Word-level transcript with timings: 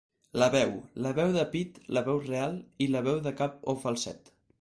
La 0.43 0.45
veu, 0.53 0.71
la 1.07 1.11
veu 1.19 1.33
de 1.35 1.43
pit 1.51 1.77
la 1.97 2.03
veu 2.07 2.17
real, 2.23 2.57
i 2.87 2.87
la 2.95 3.03
veu 3.09 3.21
de 3.29 3.35
cap 3.43 3.61
o 3.75 3.77
falset 3.85 4.33